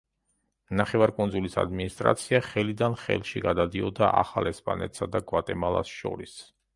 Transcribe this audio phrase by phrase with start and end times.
[0.79, 6.35] ნახევარკუნძულის ადმინისტრაცია ხელიდან ხელში გადადიოდა ახალ ესპანეთსა და გვატემალას შორის.